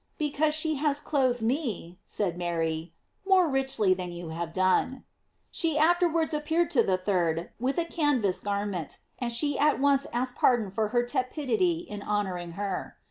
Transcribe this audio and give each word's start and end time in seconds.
"Because 0.17 0.55
she 0.55 0.77
has 0.77 0.99
clothed 0.99 1.43
me," 1.43 1.99
said 2.07 2.35
Mary, 2.35 2.91
"more 3.23 3.47
richly 3.51 3.93
than 3.93 4.11
you 4.11 4.29
have 4.29 4.51
done." 4.51 5.03
She 5.51 5.77
afterwards 5.77 6.33
appeared 6.33 6.71
to 6.71 6.81
the 6.81 6.97
third 6.97 7.51
with 7.59 7.77
a 7.77 7.85
canvas 7.85 8.39
garment, 8.39 8.97
and 9.19 9.31
she 9.31 9.59
at 9.59 9.79
once 9.79 10.07
asked 10.11 10.37
pardon 10.37 10.71
for 10.71 10.87
her 10.87 11.03
tepidity 11.03 11.81
in 11.87 12.01
honoring 12.01 12.53
her. 12.53 12.97